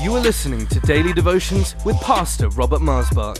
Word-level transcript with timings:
You 0.00 0.14
are 0.14 0.20
listening 0.20 0.64
to 0.68 0.78
Daily 0.80 1.12
Devotions 1.12 1.74
with 1.84 2.00
Pastor 2.00 2.48
Robert 2.50 2.80
Maasbach. 2.80 3.36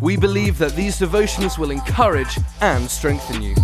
We 0.00 0.16
believe 0.16 0.56
that 0.56 0.74
these 0.74 0.98
devotions 0.98 1.58
will 1.58 1.70
encourage 1.70 2.38
and 2.62 2.90
strengthen 2.90 3.42
you. 3.42 3.54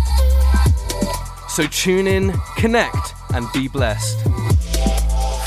So 1.49 1.65
tune 1.65 2.05
in, 2.05 2.31
connect, 2.57 3.15
and 3.33 3.47
be 3.53 3.67
blessed. 3.67 4.21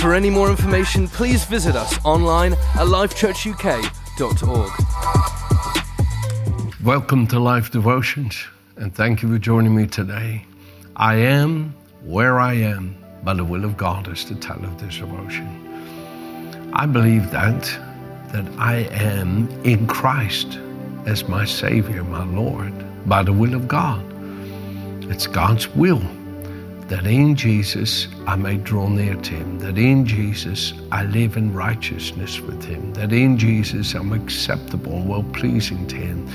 For 0.00 0.14
any 0.14 0.30
more 0.30 0.50
information, 0.50 1.06
please 1.06 1.44
visit 1.44 1.76
us 1.76 1.96
online 2.04 2.54
at 2.54 2.88
lifechurchuk.org. 2.88 4.72
Welcome 6.82 7.28
to 7.28 7.38
Life 7.38 7.70
Devotions, 7.70 8.44
and 8.76 8.92
thank 8.92 9.22
you 9.22 9.28
for 9.28 9.38
joining 9.38 9.76
me 9.76 9.86
today. 9.86 10.44
I 10.96 11.14
am 11.18 11.76
where 12.02 12.40
I 12.40 12.54
am 12.54 13.03
by 13.24 13.34
the 13.34 13.44
will 13.44 13.64
of 13.64 13.76
God 13.76 14.06
is 14.08 14.24
the 14.28 14.34
title 14.34 14.66
of 14.66 14.80
this 14.80 14.98
devotion. 14.98 15.48
I 16.74 16.86
believe 16.86 17.30
that 17.30 17.62
that 18.32 18.46
I 18.58 18.88
am 18.90 19.48
in 19.62 19.86
Christ 19.86 20.58
as 21.06 21.28
my 21.28 21.44
Savior, 21.44 22.02
my 22.02 22.24
Lord, 22.24 22.72
by 23.06 23.22
the 23.22 23.32
will 23.32 23.54
of 23.54 23.68
God. 23.68 24.04
It's 25.08 25.28
God's 25.28 25.68
will 25.68 26.02
that 26.88 27.06
in 27.06 27.34
Jesus 27.34 28.08
I 28.26 28.36
may 28.36 28.56
draw 28.56 28.88
near 28.88 29.14
to 29.14 29.34
Him, 29.34 29.58
that 29.60 29.78
in 29.78 30.04
Jesus 30.04 30.74
I 30.92 31.04
live 31.04 31.36
in 31.36 31.54
righteousness 31.54 32.40
with 32.40 32.62
Him, 32.64 32.92
that 32.94 33.12
in 33.12 33.38
Jesus 33.38 33.94
I'm 33.94 34.12
acceptable 34.12 34.92
and 34.92 35.08
well 35.08 35.24
pleasing 35.32 35.86
to 35.88 35.96
Him. 35.96 36.28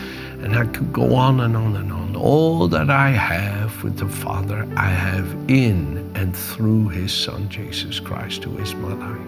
And 0.44 0.56
I 0.56 0.66
could 0.66 0.92
go 0.94 1.16
on 1.16 1.42
and 1.42 1.56
on 1.56 1.76
and 1.76 1.92
on. 1.92 2.16
All 2.16 2.68
that 2.70 2.90
I 2.90 3.10
have 3.10 3.84
with 3.84 3.98
the 3.98 4.08
Father, 4.08 4.68
I 4.76 4.90
have 4.90 5.28
in 5.50 5.99
and 6.16 6.36
through 6.36 6.90
His 6.90 7.14
Son, 7.14 7.50
Jesus 7.50 8.00
Christ, 8.00 8.44
who 8.44 8.58
is 8.58 8.74
my 8.76 8.94
life. 8.94 9.28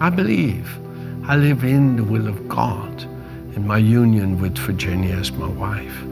I 0.00 0.10
believe 0.10 0.78
I 1.24 1.36
live 1.36 1.64
in 1.64 1.96
the 1.96 2.04
will 2.04 2.28
of 2.28 2.48
God 2.48 3.02
in 3.56 3.66
my 3.66 3.78
union 3.78 4.40
with 4.40 4.56
Virginia 4.58 5.14
as 5.14 5.32
my 5.32 5.48
wife, 5.48 6.02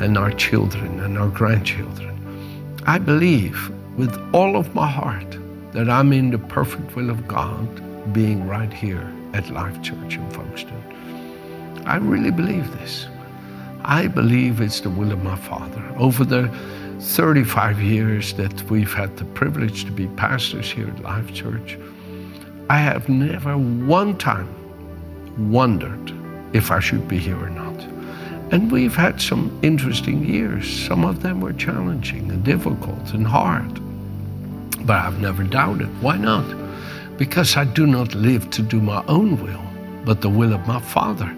and 0.00 0.16
our 0.16 0.30
children 0.30 1.00
and 1.00 1.18
our 1.18 1.28
grandchildren. 1.28 2.14
I 2.86 2.98
believe 2.98 3.70
with 3.98 4.16
all 4.32 4.56
of 4.56 4.74
my 4.74 4.86
heart 4.86 5.36
that 5.72 5.90
I'm 5.90 6.12
in 6.12 6.30
the 6.30 6.38
perfect 6.38 6.94
will 6.94 7.10
of 7.10 7.26
God 7.26 8.12
being 8.12 8.46
right 8.46 8.72
here 8.72 9.12
at 9.32 9.50
Life 9.50 9.82
Church 9.82 10.16
in 10.16 10.30
Folkestone. 10.30 11.82
I 11.84 11.96
really 11.96 12.30
believe 12.30 12.70
this. 12.78 13.06
I 13.84 14.06
believe 14.06 14.60
it's 14.60 14.80
the 14.80 14.90
will 14.90 15.12
of 15.12 15.22
my 15.22 15.36
Father. 15.36 15.82
Over 15.98 16.24
the 16.24 16.48
35 17.04 17.82
years 17.82 18.32
that 18.32 18.62
we've 18.70 18.94
had 18.94 19.14
the 19.18 19.26
privilege 19.26 19.84
to 19.84 19.92
be 19.92 20.06
pastors 20.16 20.70
here 20.70 20.88
at 20.88 21.02
Life 21.02 21.34
Church, 21.34 21.78
I 22.70 22.78
have 22.78 23.10
never 23.10 23.58
one 23.58 24.16
time 24.16 24.48
wondered 25.52 26.12
if 26.54 26.70
I 26.70 26.80
should 26.80 27.06
be 27.06 27.18
here 27.18 27.36
or 27.36 27.50
not. 27.50 27.78
And 28.52 28.72
we've 28.72 28.96
had 28.96 29.20
some 29.20 29.56
interesting 29.62 30.24
years. 30.24 30.66
Some 30.86 31.04
of 31.04 31.22
them 31.22 31.42
were 31.42 31.52
challenging 31.52 32.30
and 32.30 32.42
difficult 32.42 33.12
and 33.12 33.26
hard. 33.26 33.80
But 34.86 34.96
I've 34.96 35.20
never 35.20 35.44
doubted. 35.44 35.88
Why 36.02 36.16
not? 36.16 36.46
Because 37.18 37.56
I 37.56 37.64
do 37.64 37.86
not 37.86 38.14
live 38.14 38.48
to 38.50 38.62
do 38.62 38.80
my 38.80 39.04
own 39.08 39.42
will, 39.44 39.62
but 40.06 40.22
the 40.22 40.30
will 40.30 40.54
of 40.54 40.66
my 40.66 40.80
Father. 40.80 41.36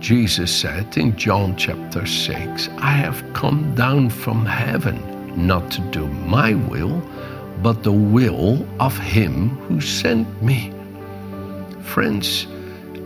Jesus 0.00 0.54
said 0.54 0.96
in 0.96 1.14
John 1.16 1.56
chapter 1.56 2.06
6, 2.06 2.68
I 2.78 2.90
have 2.92 3.22
come 3.34 3.74
down 3.74 4.08
from 4.08 4.46
heaven 4.46 4.98
not 5.46 5.70
to 5.72 5.80
do 5.90 6.06
my 6.06 6.54
will, 6.54 7.02
but 7.62 7.82
the 7.82 7.92
will 7.92 8.66
of 8.80 8.96
Him 8.96 9.50
who 9.66 9.80
sent 9.80 10.42
me. 10.42 10.72
Friends, 11.82 12.46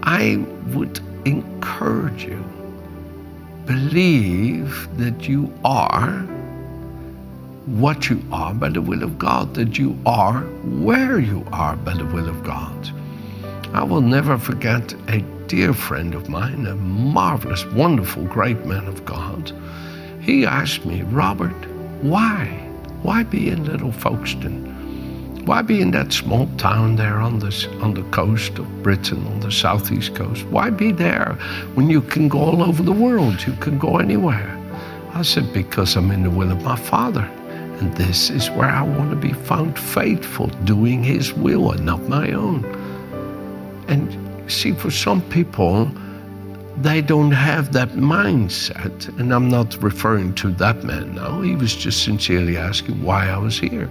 I 0.05 0.37
would 0.69 1.01
encourage 1.25 2.25
you 2.25 2.43
believe 3.67 4.89
that 4.99 5.27
you 5.27 5.53
are 5.65 6.21
what 7.67 8.11
you 8.11 8.23
are 8.31 8.53
by 8.53 8.69
the 8.69 8.83
will 8.83 9.03
of 9.03 9.19
God, 9.19 9.55
that 9.55 9.79
you 9.79 9.99
are 10.05 10.41
where 10.83 11.19
you 11.19 11.47
are 11.51 11.77
by 11.77 11.95
the 11.95 12.05
will 12.05 12.29
of 12.29 12.45
God. 12.45 12.91
I 13.73 13.83
will 13.83 14.03
never 14.03 14.39
forget 14.39 14.93
a 15.09 15.25
dear 15.47 15.75
friend 15.75 16.15
of 16.15 16.29
mine, 16.29 16.67
a 16.67 16.75
marvelous, 16.75 17.65
wonderful, 17.67 18.25
great 18.25 18.65
man 18.65 18.87
of 18.87 19.05
God. 19.05 19.53
He 20.21 20.47
asked 20.47 20.85
me, 20.85 21.03
Robert, 21.03 21.53
why? 22.03 22.47
Why 23.03 23.23
be 23.23 23.51
in 23.51 23.65
Little 23.65 23.93
Folkestone? 23.93 24.73
Why 25.45 25.61
be 25.61 25.83
in 25.83 25.91
that 25.91 26.13
small 26.13 26.49
town 26.57 26.97
there 26.97 27.19
on 27.19 27.39
the, 27.39 27.79
on 27.83 27.93
the 27.93 28.03
coast 28.05 28.59
of 28.59 28.83
Britain, 28.83 29.27
on 29.27 29.41
the 29.41 29.53
southeast 29.53 30.15
coast? 30.15 30.47
Why 30.47 30.71
be 30.71 30.91
there 30.91 31.37
when 31.75 31.91
you 31.91 32.01
can 32.01 32.29
go 32.29 32.39
all 32.39 32.63
over 32.63 32.83
the 32.83 32.93
world? 32.93 33.47
You 33.47 33.53
can 33.55 33.79
go 33.79 33.99
anywhere. 33.99 34.59
I 35.13 35.21
said, 35.21 35.53
Because 35.53 35.97
I'm 35.97 36.11
in 36.11 36.23
the 36.23 36.31
will 36.31 36.51
of 36.51 36.63
my 36.63 36.77
Father. 36.77 37.31
And 37.81 37.95
this 37.95 38.31
is 38.31 38.49
where 38.51 38.71
I 38.71 38.83
want 38.83 39.11
to 39.11 39.17
be 39.17 39.35
found 39.35 39.79
faithful, 39.79 40.47
doing 40.65 41.05
His 41.05 41.35
will 41.35 41.73
and 41.73 41.85
not 41.85 42.03
my 42.05 42.33
own. 42.33 42.65
And 43.89 44.24
see, 44.49 44.73
for 44.73 44.91
some 44.91 45.23
people, 45.31 45.91
they 46.79 47.01
don't 47.01 47.31
have 47.31 47.73
that 47.73 47.91
mindset. 47.91 49.09
And 49.19 49.33
I'm 49.33 49.49
not 49.49 49.83
referring 49.83 50.35
to 50.37 50.51
that 50.55 50.83
man 50.85 51.15
now. 51.15 51.41
He 51.41 51.55
was 51.55 51.75
just 51.75 52.05
sincerely 52.05 52.57
asking 52.57 53.03
why 53.03 53.29
I 53.29 53.39
was 53.39 53.59
here. 53.59 53.89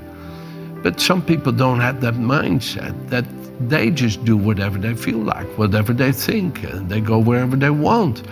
But 0.82 1.00
some 1.00 1.22
people 1.22 1.54
don't 1.54 1.80
have 1.80 2.02
that 2.02 2.16
mindset 2.16 3.10
that 3.10 3.26
they 3.70 3.90
just 3.90 4.26
do 4.26 4.36
whatever 4.36 4.78
they 4.78 4.96
feel 4.96 5.20
like, 5.20 5.48
whatever 5.58 5.94
they 5.94 6.12
think, 6.12 6.64
and 6.64 6.90
they 6.90 7.00
go 7.00 7.20
wherever 7.20 7.56
they 7.56 7.70
want. 7.70 8.24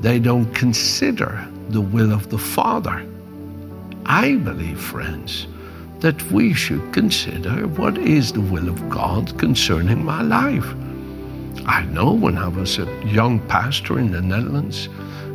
They 0.00 0.18
don't 0.18 0.50
consider 0.54 1.46
the 1.68 1.80
will 1.82 2.12
of 2.12 2.30
the 2.30 2.38
Father. 2.38 3.04
I 4.06 4.36
believe, 4.36 4.80
friends, 4.80 5.46
that 6.00 6.22
we 6.30 6.54
should 6.54 6.92
consider 6.92 7.66
what 7.66 7.98
is 7.98 8.32
the 8.32 8.40
will 8.40 8.68
of 8.68 8.88
God 8.88 9.36
concerning 9.38 10.02
my 10.04 10.22
life. 10.22 10.74
I 11.66 11.84
know 11.86 12.12
when 12.12 12.38
I 12.38 12.48
was 12.48 12.78
a 12.78 12.86
young 13.06 13.40
pastor 13.48 13.98
in 13.98 14.10
the 14.10 14.22
Netherlands, 14.22 14.88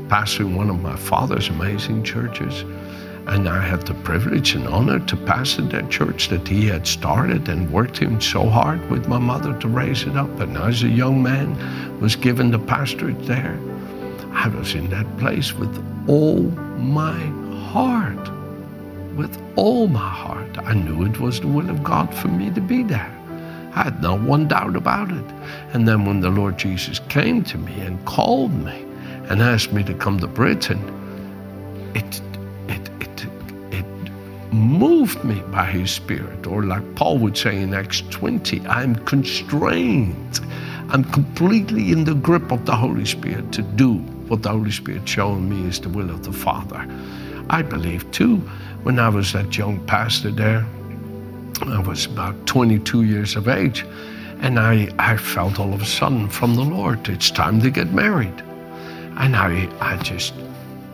pastoring 0.07 0.56
one 0.56 0.69
of 0.69 0.81
my 0.81 0.95
father's 0.95 1.50
amazing 1.50 2.03
churches, 2.03 2.63
and 3.28 3.47
I 3.47 3.61
had 3.61 3.81
the 3.84 3.94
privilege 3.94 4.53
and 4.53 4.67
honor 4.67 5.00
to 5.00 5.16
pastor 5.16 5.61
that 5.63 5.89
church 5.89 6.28
that 6.29 6.47
he 6.47 6.66
had 6.67 6.85
started 6.85 7.47
and 7.47 7.72
worked 7.72 7.97
him 7.97 8.19
so 8.19 8.50
hard 8.50 8.89
with 8.89 9.07
my 9.07 9.17
mother 9.17 9.57
to 9.59 9.67
raise 9.67 10.03
it 10.03 10.17
up. 10.17 10.39
And 10.39 10.57
as 10.57 10.84
a 10.84 10.89
young 10.89 11.23
man 11.23 11.57
was 12.01 12.16
given 12.16 12.51
the 12.51 12.59
pastorate 12.59 13.25
there, 13.25 13.57
I 14.34 14.50
was 14.50 14.75
in 14.75 14.90
that 14.90 15.17
place 15.17 15.53
with 15.53 15.73
all 16.09 16.41
my 16.78 17.17
heart. 17.72 18.29
With 19.16 19.38
all 19.55 19.88
my 19.88 20.09
heart. 20.09 20.57
I 20.57 20.73
knew 20.73 21.05
it 21.05 21.19
was 21.19 21.40
the 21.40 21.47
will 21.47 21.69
of 21.69 21.84
God 21.84 22.13
for 22.13 22.28
me 22.28 22.51
to 22.51 22.61
be 22.61 22.84
there. 22.84 23.22
I 23.75 23.84
had 23.84 24.01
not 24.01 24.22
one 24.22 24.47
doubt 24.47 24.75
about 24.75 25.11
it. 25.11 25.25
And 25.73 25.88
then 25.88 26.06
when 26.06 26.19
the 26.22 26.29
Lord 26.29 26.57
Jesus 26.57 27.00
came 27.09 27.44
to 27.45 27.57
me 27.57 27.79
and 27.81 28.03
called 28.06 28.53
me 28.53 28.85
and 29.29 29.41
asked 29.41 29.73
me 29.73 29.84
to 29.85 29.94
come 29.94 30.19
to 30.19 30.28
Britain, 30.28 30.79
it 31.95 32.22
moved 34.53 35.23
me 35.23 35.41
by 35.51 35.66
his 35.66 35.89
spirit. 35.91 36.45
Or 36.45 36.63
like 36.63 36.95
Paul 36.95 37.17
would 37.19 37.35
say 37.35 37.59
in 37.59 37.73
Acts 37.73 38.01
20, 38.11 38.61
I'm 38.67 38.95
constrained. 39.06 40.40
I'm 40.90 41.03
completely 41.05 41.91
in 41.91 42.03
the 42.03 42.13
grip 42.13 42.51
of 42.51 42.66
the 42.66 42.75
Holy 42.75 43.05
Spirit 43.05 43.51
to 43.53 43.63
do 43.63 43.95
what 44.28 44.44
the 44.44 44.50
Holy 44.50 44.72
Spirit 44.72 45.09
showing 45.09 45.50
me 45.50 45.67
is 45.67 45.79
the 45.79 45.90
will 45.90 46.11
of 46.11 46.23
the 46.23 46.31
Father. 46.31 46.85
I 47.50 47.63
believe 47.63 48.09
too, 48.11 48.38
when 48.84 49.00
I 49.00 49.09
was 49.09 49.34
that 49.34 49.57
young 49.57 49.84
pastor 49.88 50.29
there, 50.29 50.66
I 51.62 51.80
was 51.80 52.06
about 52.06 52.46
22 52.47 53.03
years 53.03 53.35
of 53.35 53.47
age, 53.47 53.85
and 54.40 54.59
I, 54.59 54.90
I 55.00 55.17
felt 55.17 55.59
all 55.59 55.73
of 55.73 55.82
a 55.82 55.85
sudden 55.85 56.28
from 56.29 56.55
the 56.55 56.64
Lord, 56.64 57.08
it's 57.08 57.32
time 57.32 57.61
to 57.61 57.70
get 57.70 57.94
married. 57.94 58.44
And 59.17 59.35
I, 59.35 59.70
I 59.79 59.97
just 59.97 60.34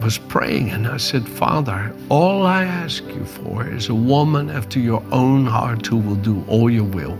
was 0.01 0.17
praying 0.17 0.69
and 0.71 0.87
I 0.87 0.97
said, 0.97 1.27
Father, 1.27 1.93
all 2.09 2.45
I 2.45 2.63
ask 2.63 3.03
you 3.03 3.25
for 3.25 3.67
is 3.67 3.89
a 3.89 3.95
woman 3.95 4.49
after 4.49 4.79
your 4.79 5.03
own 5.11 5.45
heart 5.45 5.85
who 5.85 5.97
will 5.97 6.15
do 6.15 6.43
all 6.47 6.69
your 6.69 6.85
will. 6.85 7.17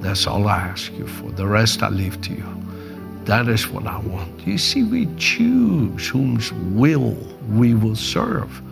That's 0.00 0.26
all 0.26 0.48
I 0.48 0.58
ask 0.58 0.92
you 0.94 1.06
for. 1.06 1.30
The 1.30 1.46
rest 1.46 1.82
I 1.82 1.88
leave 1.88 2.20
to 2.22 2.32
you. 2.32 2.62
That 3.24 3.48
is 3.48 3.68
what 3.68 3.86
I 3.86 3.98
want. 3.98 4.46
You 4.46 4.58
see, 4.58 4.84
we 4.84 5.08
choose 5.16 6.08
whom's 6.08 6.52
will 6.52 7.16
we 7.50 7.74
will 7.74 7.96
serve. 7.96 8.62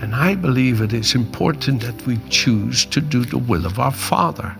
And 0.00 0.14
I 0.14 0.34
believe 0.34 0.80
it 0.80 0.92
is 0.92 1.14
important 1.14 1.82
that 1.82 2.06
we 2.06 2.18
choose 2.30 2.84
to 2.86 3.00
do 3.00 3.24
the 3.24 3.38
will 3.38 3.66
of 3.66 3.78
our 3.78 3.92
Father. 3.92 4.56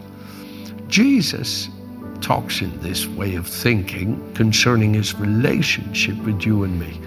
Jesus 0.88 1.68
talks 2.20 2.60
in 2.60 2.76
this 2.80 3.06
way 3.06 3.36
of 3.36 3.46
thinking 3.46 4.32
concerning 4.34 4.94
his 4.94 5.14
relationship 5.14 6.16
with 6.24 6.42
you 6.42 6.64
and 6.64 6.78
me. 6.78 7.00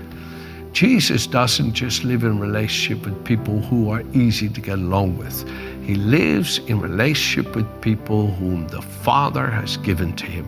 Jesus 0.72 1.28
doesn't 1.28 1.74
just 1.74 2.06
live 2.06 2.24
in 2.24 2.40
relationship 2.40 3.06
with 3.06 3.26
people 3.26 3.60
who 3.62 3.90
are 3.90 4.04
easy 4.14 4.48
to 4.48 4.62
get 4.62 4.80
along 4.80 5.18
with. 5.18 5.48
He 5.84 5.96
lives 5.96 6.60
in 6.68 6.80
relationship 6.80 7.56
with 7.56 7.82
people 7.82 8.32
whom 8.36 8.68
the 8.70 8.82
Father 8.82 9.48
has 9.48 9.76
given 9.78 10.16
to 10.16 10.26
him. 10.26 10.48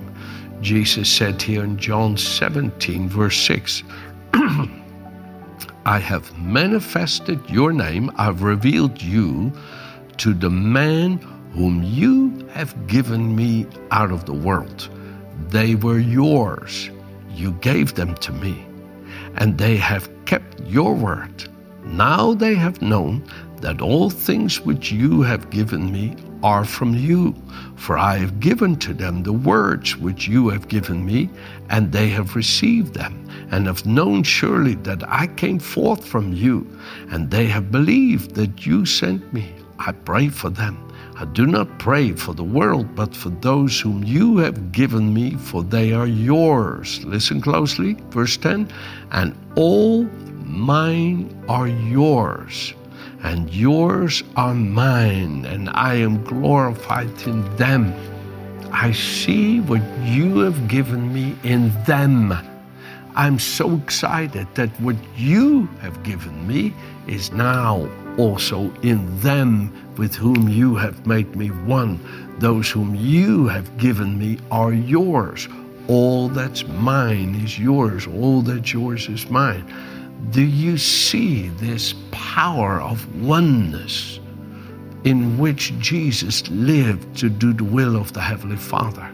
Jesus 0.62 1.10
said 1.10 1.42
here 1.42 1.66
in 1.66 1.78
John 1.78 2.16
17, 2.16 3.10
verse 3.10 3.38
6, 3.46 3.84
I 5.86 6.00
have 6.00 6.38
manifested 6.38 7.50
your 7.50 7.74
name, 7.74 8.12
I've 8.16 8.42
revealed 8.42 9.02
you 9.02 9.52
to 10.18 10.34
the 10.34 10.50
man 10.50 11.18
whom 11.54 11.84
you 11.84 12.48
have 12.52 12.88
given 12.88 13.36
me 13.36 13.68
out 13.92 14.12
of 14.12 14.26
the 14.26 14.34
world. 14.34 14.90
They 15.50 15.76
were 15.76 16.00
yours. 16.00 16.90
You 17.32 17.52
gave 17.62 17.96
them 17.96 18.16
to 18.16 18.32
me, 18.32 18.66
and 19.36 19.58
they 19.58 19.76
have 19.78 20.10
kept 20.26 20.62
your 20.62 20.94
word. 20.94 21.50
Now 21.84 22.34
they 22.34 22.56
have 22.56 22.82
known 22.82 23.24
that 23.62 23.82
all 23.82 24.10
things 24.10 24.62
which 24.62 24.92
you 24.92 25.22
have 25.22 25.50
given 25.50 25.92
me 25.92 26.16
are 26.44 26.66
from 26.66 26.94
you. 26.96 27.36
For 27.76 27.98
I 27.98 28.18
have 28.18 28.40
given 28.40 28.76
to 28.78 28.94
them 28.94 29.24
the 29.24 29.34
words 29.34 29.98
which 29.98 30.28
you 30.28 30.50
have 30.50 30.68
given 30.68 31.06
me, 31.06 31.30
and 31.70 31.92
they 31.92 32.10
have 32.10 32.36
received 32.36 32.94
them, 32.94 33.28
and 33.54 33.68
have 33.68 33.86
known 33.86 34.24
surely 34.24 34.74
that 34.74 35.08
I 35.08 35.28
came 35.28 35.60
forth 35.60 36.04
from 36.04 36.34
you, 36.34 36.68
and 37.12 37.30
they 37.30 37.46
have 37.46 37.72
believed 37.72 38.34
that 38.34 38.66
you 38.66 38.84
sent 38.84 39.32
me. 39.32 39.54
I 39.78 39.92
pray 39.92 40.30
for 40.30 40.50
them. 40.50 40.76
I 41.18 41.26
do 41.26 41.46
not 41.46 41.78
pray 41.78 42.14
for 42.14 42.34
the 42.34 42.44
world, 42.44 42.96
but 42.96 43.16
for 43.16 43.30
those 43.30 43.80
whom 43.80 44.04
you 44.04 44.38
have 44.38 44.72
given 44.72 45.14
me, 45.14 45.36
for 45.36 45.62
they 45.62 45.94
are 45.94 46.08
yours. 46.08 47.06
Listen 47.06 47.42
closely, 47.42 47.94
verse 48.10 48.38
10 48.38 48.68
and 49.12 49.36
all 49.56 50.06
mine 50.44 51.30
are 51.48 51.68
yours 51.68 52.74
and 53.22 53.54
yours 53.54 54.24
are 54.36 54.56
mine, 54.56 55.46
and 55.46 55.70
I 55.70 55.94
am 55.94 56.24
glorified 56.24 57.22
in 57.28 57.56
them. 57.56 57.94
I 58.72 58.94
see 58.94 59.60
what 59.60 59.84
you 60.04 60.40
have 60.40 60.68
given 60.68 61.14
me 61.14 61.36
in 61.44 61.72
them. 61.84 62.34
I'm 63.16 63.38
so 63.38 63.76
excited 63.76 64.48
that 64.56 64.70
what 64.82 64.96
you 65.16 65.68
have 65.82 66.02
given 66.02 66.48
me 66.48 66.74
is 67.08 67.32
now 67.32 67.88
also 68.18 68.74
in 68.82 69.20
them 69.20 69.72
with 69.98 70.16
whom 70.16 70.50
you 70.50 70.76
have 70.76 71.06
made 71.06 71.36
me 71.36 71.50
one. 71.50 72.00
Those 72.40 72.72
whom 72.72 72.96
you 72.96 73.48
have 73.48 73.78
given 73.78 74.18
me 74.18 74.40
are 74.50 74.74
yours. 74.74 75.48
All 75.88 76.28
that's 76.28 76.68
mine 76.68 77.36
is 77.36 77.60
yours. 77.60 78.08
All 78.08 78.42
that's 78.42 78.74
yours 78.74 79.08
is 79.08 79.30
mine. 79.30 79.72
Do 80.32 80.42
you 80.42 80.78
see 80.80 81.50
this 81.50 81.94
power 82.12 82.82
of 82.82 83.22
oneness 83.22 84.20
in 85.04 85.38
which 85.38 85.78
Jesus 85.80 86.50
lived 86.50 87.16
to 87.18 87.30
do 87.30 87.54
the 87.54 87.64
will 87.64 87.96
of 87.96 88.14
the 88.14 88.22
Heavenly 88.22 88.58
Father? 88.58 89.14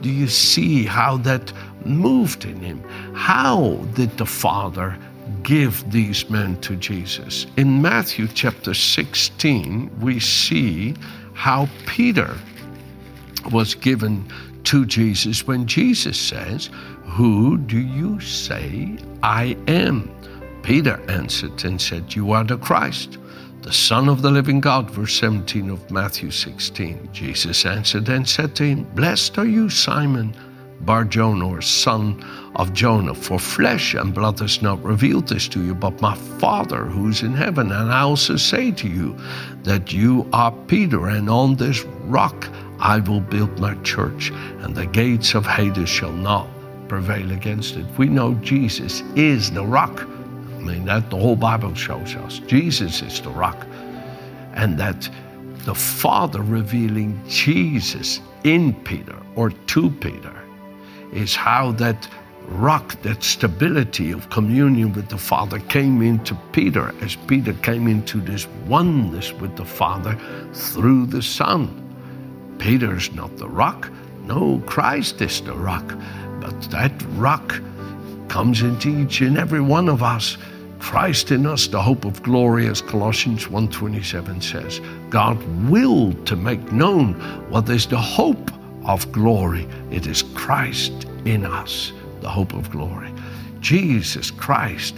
Do 0.00 0.10
you 0.10 0.28
see 0.28 0.84
how 0.84 1.16
that 1.18 1.52
moved 1.84 2.44
in 2.44 2.60
him? 2.60 2.82
How 3.14 3.76
did 3.94 4.16
the 4.16 4.26
Father 4.26 4.96
give 5.42 5.90
these 5.90 6.28
men 6.30 6.60
to 6.60 6.76
Jesus? 6.76 7.46
In 7.56 7.80
Matthew 7.80 8.28
chapter 8.28 8.74
16, 8.74 9.90
we 10.00 10.20
see 10.20 10.94
how 11.34 11.68
Peter 11.86 12.34
was 13.50 13.74
given 13.74 14.24
to 14.64 14.84
Jesus 14.86 15.46
when 15.46 15.66
Jesus 15.66 16.18
says, 16.18 16.70
Who 17.04 17.58
do 17.58 17.78
you 17.78 18.20
say 18.20 18.96
I 19.22 19.56
am? 19.68 20.10
Peter 20.62 20.98
answered 21.10 21.64
and 21.64 21.80
said, 21.80 22.14
You 22.14 22.32
are 22.32 22.44
the 22.44 22.56
Christ, 22.56 23.18
the 23.60 23.72
Son 23.72 24.08
of 24.08 24.22
the 24.22 24.30
living 24.30 24.60
God. 24.60 24.90
Verse 24.90 25.14
17 25.20 25.68
of 25.68 25.90
Matthew 25.90 26.30
16. 26.30 27.10
Jesus 27.12 27.66
answered 27.66 28.08
and 28.08 28.26
said 28.26 28.54
to 28.56 28.64
him, 28.64 28.84
Blessed 28.94 29.36
are 29.36 29.46
you, 29.46 29.68
Simon 29.68 30.34
Barjona, 30.84 31.48
or 31.48 31.62
son 31.62 32.22
of 32.56 32.72
Jonah, 32.72 33.14
for 33.14 33.38
flesh 33.38 33.94
and 33.94 34.14
blood 34.14 34.38
has 34.40 34.62
not 34.62 34.82
revealed 34.82 35.28
this 35.28 35.48
to 35.48 35.64
you, 35.64 35.74
but 35.74 36.00
my 36.00 36.14
Father 36.14 36.84
who's 36.84 37.22
in 37.22 37.32
heaven. 37.32 37.72
And 37.72 37.92
I 37.92 38.00
also 38.00 38.36
say 38.36 38.70
to 38.72 38.88
you 38.88 39.16
that 39.62 39.92
you 39.92 40.28
are 40.32 40.52
Peter, 40.66 41.08
and 41.08 41.28
on 41.30 41.56
this 41.56 41.82
rock 42.04 42.48
I 42.80 42.98
will 43.00 43.20
build 43.20 43.58
my 43.58 43.74
church, 43.82 44.30
and 44.60 44.74
the 44.74 44.86
gates 44.86 45.34
of 45.34 45.46
Hades 45.46 45.88
shall 45.88 46.12
not 46.12 46.48
prevail 46.88 47.32
against 47.32 47.76
it. 47.76 47.86
We 47.96 48.06
know 48.06 48.34
Jesus 48.34 49.02
is 49.16 49.50
the 49.50 49.64
rock. 49.64 50.02
I 50.02 50.62
mean, 50.62 50.84
that 50.84 51.10
the 51.10 51.16
whole 51.16 51.36
Bible 51.36 51.74
shows 51.74 52.14
us. 52.16 52.38
Jesus 52.40 53.02
is 53.02 53.20
the 53.20 53.30
rock. 53.30 53.66
And 54.54 54.78
that 54.78 55.08
the 55.64 55.74
Father 55.74 56.42
revealing 56.42 57.20
Jesus 57.26 58.20
in 58.44 58.74
Peter 58.84 59.16
or 59.34 59.50
to 59.50 59.90
Peter 59.90 60.43
is 61.14 61.34
how 61.34 61.72
that 61.72 62.08
rock, 62.46 63.00
that 63.02 63.22
stability 63.22 64.12
of 64.12 64.28
communion 64.30 64.92
with 64.92 65.08
the 65.08 65.18
Father 65.18 65.58
came 65.60 66.02
into 66.02 66.34
Peter 66.52 66.94
as 67.00 67.16
Peter 67.16 67.54
came 67.54 67.88
into 67.88 68.20
this 68.20 68.46
oneness 68.66 69.32
with 69.32 69.56
the 69.56 69.64
Father 69.64 70.18
through 70.52 71.06
the 71.06 71.22
Son. 71.22 71.80
Peter's 72.58 73.12
not 73.12 73.36
the 73.38 73.48
rock. 73.48 73.90
No, 74.24 74.62
Christ 74.66 75.20
is 75.22 75.40
the 75.40 75.54
rock. 75.54 75.94
But 76.40 76.60
that 76.70 76.92
rock 77.12 77.60
comes 78.28 78.62
into 78.62 78.88
each 78.88 79.20
and 79.20 79.38
every 79.38 79.60
one 79.60 79.88
of 79.88 80.02
us 80.02 80.36
Christ 80.84 81.30
in 81.30 81.46
us, 81.46 81.66
the 81.66 81.80
hope 81.80 82.04
of 82.04 82.22
glory, 82.22 82.66
as 82.68 82.82
Colossians 82.82 83.46
1.27 83.46 84.42
says. 84.42 84.82
God 85.08 85.42
willed 85.70 86.26
to 86.26 86.36
make 86.36 86.72
known 86.72 87.14
what 87.48 87.66
is 87.70 87.86
the 87.86 87.96
hope 87.96 88.50
of 88.84 89.10
glory. 89.12 89.66
It 89.90 90.06
is 90.06 90.22
Christ 90.34 91.06
in 91.24 91.44
us, 91.44 91.92
the 92.20 92.28
hope 92.28 92.52
of 92.52 92.70
glory. 92.70 93.12
Jesus 93.60 94.30
Christ, 94.30 94.96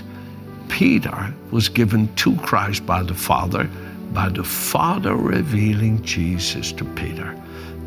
Peter 0.69 1.33
was 1.51 1.69
given 1.69 2.13
to 2.17 2.37
Christ 2.37 2.85
by 2.85 3.03
the 3.03 3.15
Father, 3.15 3.69
by 4.13 4.29
the 4.29 4.45
Father 4.45 5.15
revealing 5.15 6.03
Jesus 6.03 6.73
to 6.73 6.85
Peter. 6.85 7.41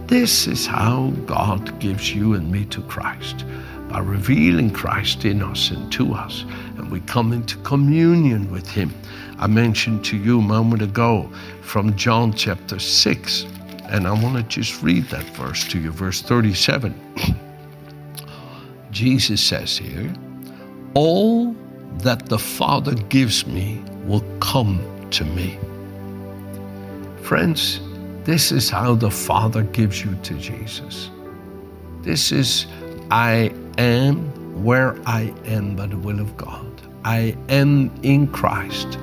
This 0.08 0.48
is 0.48 0.66
how 0.66 1.12
God 1.26 1.80
gives 1.80 2.16
you 2.16 2.34
and 2.34 2.52
me 2.52 2.66
to 2.66 2.82
Christ 2.84 3.46
by 3.90 4.00
revealing 4.00 4.72
Christ 4.72 5.26
in 5.26 5.42
us 5.42 5.72
and 5.72 5.92
to 5.94 6.14
us, 6.14 6.46
and 6.78 6.90
we 6.92 7.00
come 7.02 7.34
into 7.34 7.58
communion 7.58 8.52
with 8.52 8.70
Him. 8.70 8.94
I 9.38 9.48
mentioned 9.48 10.06
to 10.06 10.18
you 10.18 10.40
a 10.40 10.44
moment 10.44 10.82
ago 10.82 11.30
from 11.62 11.96
John 11.96 12.34
chapter 12.34 12.80
6, 12.80 13.46
and 13.90 14.08
I 14.08 14.12
want 14.12 14.36
to 14.38 14.44
just 14.44 14.82
read 14.84 15.06
that 15.06 15.24
verse 15.36 15.68
to 15.70 15.80
you, 15.80 15.92
verse 15.92 16.22
37. 16.22 16.94
Jesus 18.92 19.42
says 19.42 19.78
here, 19.78 20.14
All 20.94 21.56
that 22.00 22.28
the 22.28 22.38
Father 22.38 22.94
gives 22.94 23.48
me 23.48 23.84
will 24.06 24.24
come 24.40 24.80
to 25.12 25.26
me. 25.26 25.58
Friends, 27.24 27.82
this 28.24 28.52
is 28.52 28.70
how 28.70 28.94
the 28.94 29.12
Father 29.12 29.64
gives 29.64 30.04
you 30.04 30.16
to 30.24 30.36
Jesus. 30.36 31.10
This 32.02 32.32
is, 32.32 32.68
I 33.10 33.52
am 33.78 34.64
where 34.64 34.96
I 35.08 35.34
am 35.46 35.76
by 35.76 35.88
the 35.88 35.98
will 35.98 36.20
of 36.20 36.38
God. 36.38 36.66
I 37.04 37.36
am 37.50 37.92
in 38.04 38.28
Christ. 38.28 39.00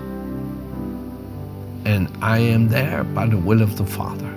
And 1.85 2.09
I 2.23 2.39
am 2.39 2.69
there 2.69 3.05
by 3.05 3.27
the 3.27 3.39
will 3.39 3.63
of 3.63 3.77
the 3.77 3.87
Father. 3.87 4.37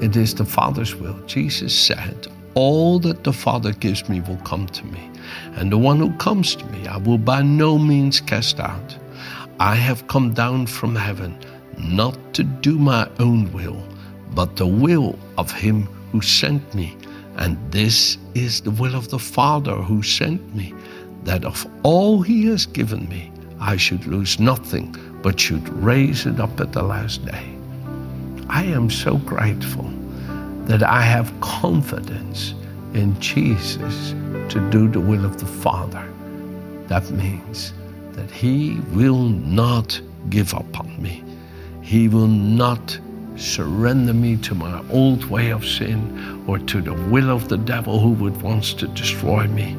It 0.00 0.16
is 0.16 0.34
the 0.34 0.44
Father's 0.44 0.94
will. 0.94 1.18
Jesus 1.26 1.78
said, 1.78 2.26
All 2.54 2.98
that 3.00 3.24
the 3.24 3.32
Father 3.32 3.72
gives 3.72 4.08
me 4.08 4.20
will 4.20 4.38
come 4.38 4.66
to 4.68 4.86
me. 4.86 5.10
And 5.54 5.70
the 5.70 5.78
one 5.78 5.98
who 5.98 6.12
comes 6.16 6.56
to 6.56 6.64
me, 6.66 6.86
I 6.86 6.96
will 6.96 7.18
by 7.18 7.42
no 7.42 7.78
means 7.78 8.20
cast 8.20 8.60
out. 8.60 8.96
I 9.60 9.74
have 9.74 10.06
come 10.08 10.32
down 10.32 10.66
from 10.66 10.96
heaven 10.96 11.38
not 11.78 12.16
to 12.34 12.42
do 12.42 12.78
my 12.78 13.08
own 13.18 13.52
will, 13.52 13.80
but 14.34 14.56
the 14.56 14.66
will 14.66 15.18
of 15.38 15.50
him 15.50 15.82
who 16.10 16.20
sent 16.20 16.74
me. 16.74 16.96
And 17.36 17.56
this 17.70 18.18
is 18.34 18.60
the 18.60 18.70
will 18.70 18.94
of 18.94 19.08
the 19.08 19.18
Father 19.18 19.74
who 19.74 20.02
sent 20.02 20.54
me, 20.54 20.74
that 21.24 21.44
of 21.44 21.66
all 21.82 22.22
he 22.22 22.46
has 22.46 22.66
given 22.66 23.08
me, 23.08 23.32
I 23.60 23.76
should 23.76 24.06
lose 24.06 24.38
nothing, 24.38 24.96
but 25.22 25.38
should 25.38 25.68
raise 25.68 26.26
it 26.26 26.40
up 26.40 26.60
at 26.60 26.72
the 26.72 26.82
last 26.82 27.24
day. 27.24 27.51
I 28.54 28.64
am 28.64 28.90
so 28.90 29.16
grateful 29.16 29.90
that 30.66 30.82
I 30.82 31.00
have 31.00 31.32
confidence 31.40 32.52
in 32.92 33.18
Jesus 33.18 34.10
to 34.50 34.60
do 34.70 34.88
the 34.88 35.00
will 35.00 35.24
of 35.24 35.40
the 35.40 35.46
Father. 35.46 36.06
That 36.86 37.10
means 37.10 37.72
that 38.12 38.30
He 38.30 38.78
will 38.92 39.22
not 39.22 39.98
give 40.28 40.52
up 40.52 40.78
on 40.78 41.02
me. 41.02 41.24
He 41.80 42.08
will 42.08 42.28
not 42.28 42.98
surrender 43.36 44.12
me 44.12 44.36
to 44.36 44.54
my 44.54 44.84
old 44.90 45.24
way 45.30 45.48
of 45.48 45.64
sin 45.64 46.44
or 46.46 46.58
to 46.58 46.82
the 46.82 46.92
will 46.92 47.30
of 47.30 47.48
the 47.48 47.56
devil 47.56 48.00
who 48.00 48.10
would 48.10 48.42
wants 48.42 48.74
to 48.74 48.86
destroy 48.88 49.46
me, 49.46 49.74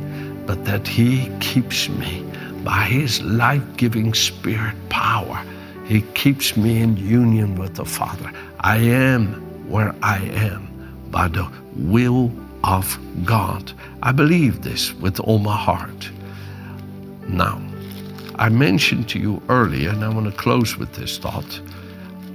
but 0.48 0.66
that 0.66 0.88
he 0.88 1.32
keeps 1.40 1.90
me 1.90 2.26
by 2.64 2.86
his 2.86 3.22
life-giving 3.22 4.16
spirit 4.16 4.76
power. 4.90 5.46
He 5.86 6.02
keeps 6.14 6.56
me 6.56 6.82
in 6.82 6.98
union 6.98 7.56
with 7.56 7.76
the 7.76 7.86
Father. 7.86 8.32
I 8.62 8.78
am 8.78 9.34
where 9.70 9.94
I 10.02 10.18
am 10.18 10.68
by 11.12 11.28
the 11.28 11.48
will 11.76 12.32
of 12.64 12.98
God. 13.26 13.72
I 14.02 14.12
believe 14.12 14.64
this 14.64 14.94
with 14.94 15.20
all 15.20 15.40
my 15.40 15.58
heart. 15.58 16.10
Now, 17.28 17.62
I 18.36 18.50
mentioned 18.50 19.10
to 19.10 19.20
you 19.20 19.42
earlier, 19.50 19.90
and 19.90 20.04
I 20.04 20.10
want 20.10 20.26
to 20.26 20.32
close 20.32 20.78
with 20.78 20.94
this 20.94 21.18
thought, 21.18 21.62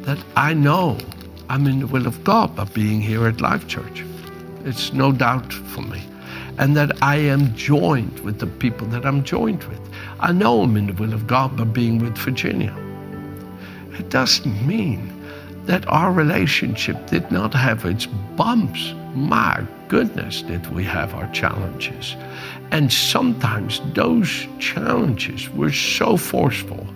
that 0.03 0.19
I 0.37 0.55
know 0.55 0.99
I'm 1.49 1.67
in 1.67 1.81
the 1.81 1.87
will 1.87 2.07
of 2.07 2.23
God 2.25 2.55
by 2.55 2.65
being 2.65 3.01
here 3.01 3.27
at 3.27 3.41
Life 3.41 3.67
Church. 3.67 4.05
It's 4.65 4.93
no 4.93 5.13
doubt 5.13 5.53
for 5.53 5.81
me. 5.83 6.03
And 6.59 6.77
that 6.77 7.03
I 7.03 7.17
am 7.17 7.55
joined 7.55 8.21
with 8.21 8.41
the 8.41 8.47
people 8.47 8.87
that 8.89 9.07
I'm 9.07 9.23
joined 9.25 9.65
with. 9.65 9.81
I 10.21 10.33
know 10.33 10.63
I'm 10.63 10.77
in 10.77 10.89
the 10.89 10.93
will 10.93 11.15
of 11.15 11.27
God 11.27 11.57
by 11.57 11.65
being 11.65 11.99
with 11.99 12.17
Virginia. 12.19 12.77
It 13.99 14.11
doesn't 14.11 14.67
mean 14.67 15.15
that 15.67 15.87
our 15.89 16.13
relationship 16.13 17.07
did 17.09 17.31
not 17.31 17.53
have 17.53 17.85
its 17.85 18.07
bumps. 18.37 18.95
My 19.15 19.67
goodness, 19.89 20.43
did 20.43 20.67
we 20.73 20.85
have 20.85 21.15
our 21.15 21.31
challenges. 21.33 22.17
And 22.71 22.93
sometimes 22.93 23.81
those 23.95 24.47
challenges 24.59 25.51
were 25.51 25.73
so 25.73 26.17
forceful 26.17 26.87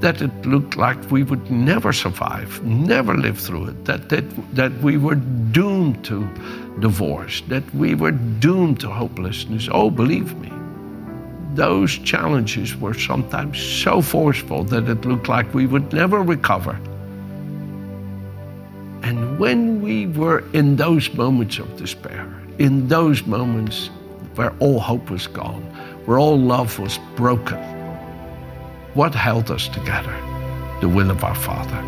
that 0.00 0.22
it 0.22 0.46
looked 0.46 0.76
like 0.76 1.10
we 1.10 1.22
would 1.22 1.50
never 1.50 1.92
survive, 1.92 2.62
never 2.64 3.14
live 3.16 3.38
through 3.38 3.66
it, 3.66 3.84
that, 3.84 4.08
that, 4.08 4.24
that 4.54 4.72
we 4.78 4.96
were 4.96 5.16
doomed 5.52 6.02
to 6.06 6.26
divorce, 6.80 7.42
that 7.48 7.74
we 7.74 7.94
were 7.94 8.12
doomed 8.12 8.80
to 8.80 8.88
hopelessness. 8.88 9.68
Oh, 9.70 9.90
believe 9.90 10.34
me, 10.38 10.50
those 11.54 11.98
challenges 11.98 12.76
were 12.76 12.94
sometimes 12.94 13.58
so 13.58 14.00
forceful 14.00 14.64
that 14.64 14.88
it 14.88 15.04
looked 15.04 15.28
like 15.28 15.52
we 15.52 15.66
would 15.66 15.92
never 15.92 16.22
recover. 16.22 16.78
And 19.02 19.38
when 19.38 19.82
we 19.82 20.06
were 20.06 20.44
in 20.52 20.76
those 20.76 21.12
moments 21.14 21.58
of 21.58 21.76
despair, 21.76 22.26
in 22.58 22.88
those 22.88 23.26
moments 23.26 23.88
where 24.36 24.52
all 24.60 24.78
hope 24.78 25.10
was 25.10 25.26
gone, 25.26 25.62
where 26.04 26.18
all 26.18 26.38
love 26.38 26.78
was 26.78 26.98
broken, 27.16 27.58
what 28.94 29.14
held 29.14 29.50
us 29.50 29.68
together? 29.68 30.14
The 30.80 30.88
will 30.88 31.10
of 31.10 31.24
our 31.24 31.34
Father. 31.34 31.82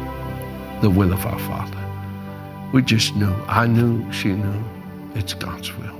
The 0.80 0.90
will 0.90 1.12
of 1.12 1.24
our 1.26 1.38
Father. 1.40 1.78
We 2.72 2.82
just 2.82 3.14
knew. 3.16 3.34
I 3.48 3.66
knew, 3.66 4.10
she 4.12 4.32
knew. 4.32 4.64
It's 5.14 5.34
God's 5.34 5.76
will. 5.76 5.96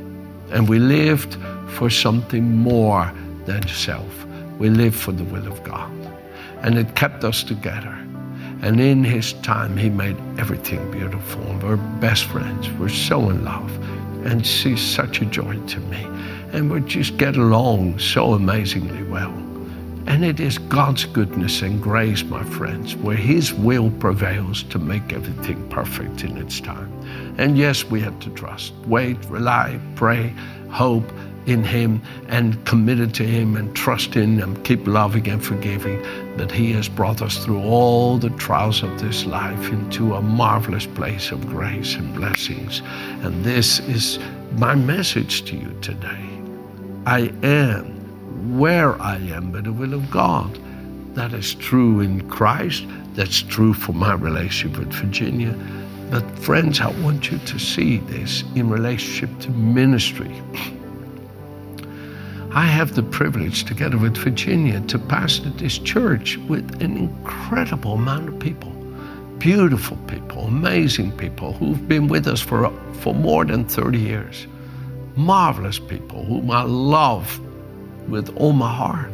And 0.51 0.69
we 0.69 0.79
lived 0.79 1.37
for 1.69 1.91
something 1.91 2.57
more 2.57 3.13
than 3.45 3.67
self. 3.69 4.27
We 4.59 4.71
lived 4.71 4.97
for 4.97 5.13
the 5.13 5.25
will 5.25 5.47
of 5.47 5.63
God. 5.65 5.91
And 6.63 6.79
it 6.79 6.95
kept 6.95 7.25
us 7.25 7.43
together. 7.43 7.99
And 8.63 8.81
in 8.81 9.03
His 9.03 9.33
time, 9.35 9.77
He 9.77 9.91
made 9.91 10.17
everything 10.39 10.91
beautiful. 10.91 11.43
And 11.43 11.63
we're 11.63 11.77
best 11.77 12.25
friends. 12.25 12.71
We're 12.73 12.89
so 12.89 13.31
in 13.31 13.45
love. 13.45 13.71
And 14.25 14.47
she's 14.47 14.81
such 14.81 15.21
a 15.21 15.25
joy 15.25 15.59
to 15.67 15.81
me. 15.81 16.05
And 16.53 16.71
we 16.71 16.81
just 16.81 17.17
get 17.17 17.37
along 17.37 17.99
so 17.99 18.35
amazingly 18.35 19.03
well. 19.05 19.33
And 20.07 20.25
it 20.25 20.41
is 20.41 20.59
God's 20.59 21.05
goodness 21.05 21.63
and 21.63 21.81
grace, 21.81 22.25
my 22.25 22.45
friends, 22.45 22.97
where 22.97 23.17
His 23.17 23.53
will 23.55 23.91
prevails 23.91 24.63
to 24.65 24.79
make 24.79 25.13
everything 25.13 25.69
perfect 25.69 26.25
in 26.25 26.37
its 26.37 26.61
time. 26.61 26.93
And 27.39 27.57
yes, 27.57 27.85
we 27.85 28.01
have 28.01 28.19
to 28.21 28.31
trust, 28.31 28.75
wait, 28.87 29.17
rely, 29.27 29.81
pray, 29.95 30.35
hope 30.71 31.11
in 31.47 31.65
Him, 31.65 32.01
and 32.29 32.65
committed 32.65 33.15
to 33.15 33.25
Him, 33.25 33.57
and 33.57 33.75
trust 33.75 34.17
in 34.17 34.39
Him, 34.39 34.63
keep 34.63 34.87
loving 34.87 35.29
and 35.29 35.45
forgiving. 35.45 36.03
That 36.37 36.51
He 36.51 36.73
has 36.73 36.89
brought 36.89 37.23
us 37.23 37.45
through 37.45 37.63
all 37.63 38.19
the 38.19 38.31
trials 38.31 38.83
of 38.83 39.01
this 39.01 39.27
life 39.27 39.69
into 39.71 40.15
a 40.15 40.23
marvelous 40.23 40.87
place 40.87 41.31
of 41.31 41.47
grace 41.47 41.95
and 41.95 42.15
blessings. 42.15 42.81
And 43.23 43.45
this 43.45 43.81
is 43.81 44.19
my 44.57 44.75
message 44.75 45.45
to 45.47 45.57
you 45.57 45.77
today. 45.81 46.29
I 47.07 47.33
am 47.43 48.59
where 48.59 49.01
I 49.01 49.17
am 49.17 49.53
by 49.53 49.61
the 49.61 49.73
will 49.73 49.95
of 49.95 50.11
God. 50.11 50.59
That 51.15 51.33
is 51.33 51.55
true 51.55 52.01
in 52.01 52.29
Christ. 52.29 52.85
That's 53.15 53.43
true 53.43 53.75
for 53.75 53.93
my 53.93 54.15
relationship 54.15 54.79
with 54.79 54.93
Virginia. 54.93 55.55
But, 56.11 56.29
friends, 56.39 56.81
I 56.81 56.91
want 57.03 57.31
you 57.31 57.39
to 57.39 57.59
see 57.59 57.99
this 57.99 58.45
in 58.55 58.69
relationship 58.69 59.31
to 59.41 59.51
ministry. 59.51 60.31
I 62.55 62.67
have 62.67 62.95
the 62.95 63.03
privilege, 63.03 63.65
together 63.65 63.97
with 63.97 64.15
Virginia, 64.19 64.83
to 64.83 64.99
pastor 64.99 65.49
this 65.49 65.79
church 65.79 66.37
with 66.37 66.83
an 66.83 66.99
incredible 66.99 67.95
amount 67.95 68.29
of 68.29 68.39
people. 68.39 68.71
Beautiful 69.39 69.97
people, 70.07 70.49
amazing 70.49 71.13
people 71.13 71.55
who've 71.55 71.89
been 71.89 72.09
with 72.09 72.27
us 72.27 72.43
for, 72.43 72.71
for 73.01 73.15
more 73.15 73.47
than 73.47 73.65
30 73.65 73.99
years. 73.99 74.47
Marvelous 75.17 75.79
people 75.79 76.27
whom 76.27 76.51
I 76.51 76.65
love 76.65 77.41
with 78.07 78.29
all 78.37 78.53
my 78.53 78.71
heart. 78.71 79.11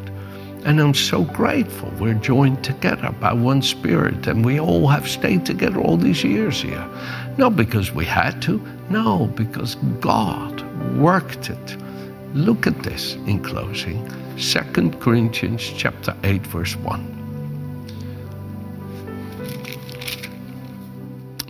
And 0.65 0.81
I'm 0.81 0.93
so 0.93 1.23
grateful 1.23 1.93
we're 2.01 2.15
joined 2.15 2.65
together 2.65 3.15
by 3.21 3.33
one 3.33 3.63
spirit 3.63 4.27
and 4.27 4.45
we 4.45 4.59
all 4.59 4.89
have 4.89 5.09
stayed 5.09 5.47
together 5.47 5.81
all 5.81 5.97
these 5.97 6.25
years 6.25 6.61
here. 6.61 6.89
Not 7.37 7.55
because 7.55 7.93
we 7.93 8.05
had 8.05 8.43
to, 8.43 8.61
no, 8.91 9.29
because 9.37 9.77
God 10.01 10.61
worked 10.99 11.51
it. 11.51 11.77
Look 12.35 12.67
at 12.67 12.83
this 12.83 13.15
in 13.27 13.43
closing. 13.43 14.07
2 14.37 14.91
Corinthians 15.01 15.73
chapter 15.77 16.15
8 16.25 16.47
verse 16.47 16.77
1. 16.77 17.15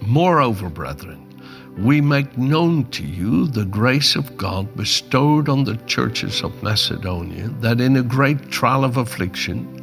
Moreover, 0.02 0.70
brethren, 0.70 1.28
we 1.76 2.00
make 2.00 2.38
known 2.38 2.85
to 2.90 3.04
you 3.04 3.47
the 3.47 3.64
grace 3.64 4.16
of 4.16 4.37
God 4.37 4.75
bestowed 4.76 5.49
on 5.49 5.64
the 5.64 5.76
churches 5.87 6.42
of 6.42 6.62
Macedonia, 6.62 7.49
that 7.61 7.80
in 7.80 7.97
a 7.97 8.02
great 8.02 8.50
trial 8.50 8.85
of 8.85 8.97
affliction, 8.97 9.75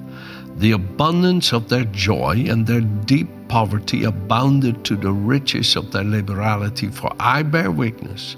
the 0.58 0.72
abundance 0.72 1.54
of 1.54 1.70
their 1.70 1.84
joy 1.86 2.46
and 2.48 2.66
their 2.66 2.82
deep 2.82 3.28
poverty 3.50 4.06
abounded 4.06 4.84
to 4.86 4.96
the 4.96 5.12
riches 5.12 5.76
of 5.76 5.92
their 5.92 6.04
liberality. 6.04 6.88
For 6.88 7.14
I 7.20 7.44
bear 7.44 7.70
witness 7.70 8.38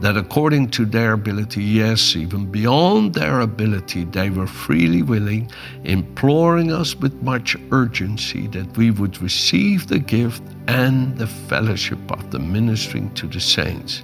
that 0.00 0.16
according 0.16 0.70
to 0.70 0.84
their 0.84 1.12
ability, 1.12 1.62
yes, 1.62 2.16
even 2.16 2.50
beyond 2.50 3.14
their 3.14 3.40
ability, 3.40 4.04
they 4.04 4.30
were 4.30 4.46
freely 4.46 5.02
willing, 5.02 5.50
imploring 5.84 6.72
us 6.72 6.94
with 6.96 7.14
much 7.22 7.56
urgency 7.70 8.46
that 8.48 8.76
we 8.76 8.90
would 8.90 9.20
receive 9.22 9.86
the 9.86 9.98
gift 9.98 10.42
and 10.66 11.16
the 11.16 11.26
fellowship 11.26 11.98
of 12.10 12.30
the 12.30 12.38
ministering 12.38 13.12
to 13.14 13.26
the 13.26 13.40
saints. 13.40 14.02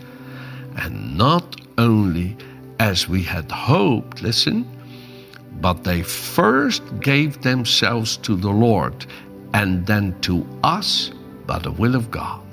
And 0.76 1.16
not 1.18 1.56
only 1.76 2.37
as 2.78 3.09
we 3.09 3.23
had 3.23 3.50
hoped, 3.50 4.23
listen, 4.23 4.66
but 5.61 5.85
they 5.85 6.02
first 6.02 6.82
gave 7.00 7.42
themselves 7.42 8.16
to 8.18 8.37
the 8.37 8.50
Lord 8.50 9.06
and 9.52 9.87
then 9.87 10.18
to 10.23 10.47
us 10.62 11.11
by 11.47 11.59
the 11.59 11.73
will 11.73 11.94
of 11.94 12.11
God. 12.11 12.50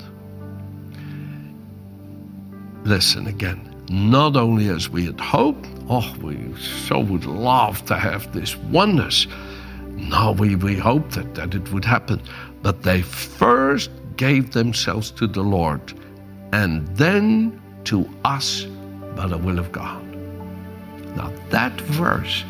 Listen 2.88 3.26
again, 3.26 3.60
not 3.90 4.34
only 4.34 4.70
as 4.70 4.88
we 4.88 5.04
had 5.04 5.20
hoped, 5.20 5.68
oh, 5.90 6.10
we 6.22 6.38
so 6.56 6.98
would 7.00 7.26
love 7.26 7.84
to 7.84 7.94
have 7.94 8.32
this 8.32 8.56
oneness. 8.56 9.26
Now 9.90 10.32
we, 10.32 10.56
we 10.56 10.74
hoped 10.74 11.10
that, 11.10 11.34
that 11.34 11.54
it 11.54 11.70
would 11.70 11.84
happen. 11.84 12.18
But 12.62 12.84
they 12.84 13.02
first 13.02 13.90
gave 14.16 14.52
themselves 14.52 15.10
to 15.12 15.26
the 15.26 15.42
Lord 15.42 15.82
and 16.54 16.88
then 16.96 17.60
to 17.84 18.08
us 18.24 18.64
by 19.14 19.26
the 19.26 19.36
will 19.36 19.58
of 19.58 19.70
God. 19.70 20.02
Now, 21.14 21.30
that 21.50 21.78
verse 21.82 22.42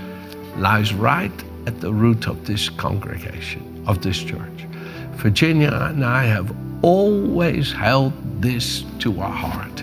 lies 0.57 0.95
right 0.95 1.33
at 1.67 1.81
the 1.81 1.93
root 1.93 2.29
of 2.29 2.47
this 2.47 2.69
congregation, 2.69 3.83
of 3.89 4.03
this 4.03 4.19
church. 4.23 4.67
Virginia 5.15 5.73
and 5.73 6.05
I 6.05 6.27
have 6.27 6.55
always 6.83 7.73
held 7.73 8.13
this 8.41 8.85
to 9.01 9.21
our 9.21 9.33
heart. 9.33 9.83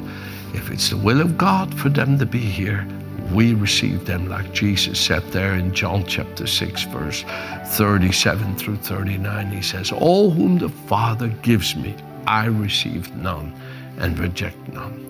If 0.55 0.71
it's 0.71 0.89
the 0.89 0.95
will 0.95 1.19
of 1.19 1.37
God 1.37 1.77
for 1.77 1.89
them 1.89 2.17
to 2.17 2.25
be 2.25 2.39
here, 2.39 2.87
we 3.33 3.53
receive 3.53 4.05
them 4.05 4.29
like 4.29 4.53
Jesus 4.53 4.97
said 4.97 5.21
there 5.33 5.55
in 5.55 5.73
John 5.73 6.05
chapter 6.05 6.47
6, 6.47 6.83
verse 6.83 7.25
37 7.73 8.55
through 8.55 8.77
39. 8.77 9.51
He 9.51 9.61
says, 9.61 9.91
All 9.91 10.31
whom 10.31 10.57
the 10.57 10.69
Father 10.69 11.27
gives 11.43 11.75
me, 11.75 11.93
I 12.25 12.45
receive 12.45 13.13
none 13.17 13.53
and 13.97 14.17
reject 14.17 14.57
none. 14.71 15.01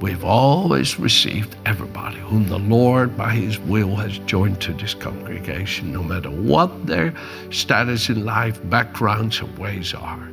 We've 0.00 0.24
always 0.24 0.98
received 0.98 1.56
everybody 1.66 2.16
whom 2.16 2.48
the 2.48 2.58
Lord, 2.58 3.18
by 3.18 3.32
His 3.32 3.58
will, 3.58 3.94
has 3.96 4.16
joined 4.20 4.62
to 4.62 4.72
this 4.72 4.94
congregation, 4.94 5.92
no 5.92 6.02
matter 6.02 6.30
what 6.30 6.86
their 6.86 7.12
status 7.50 8.08
in 8.08 8.24
life, 8.24 8.58
backgrounds, 8.70 9.42
or 9.42 9.46
ways 9.60 9.92
are. 9.92 10.30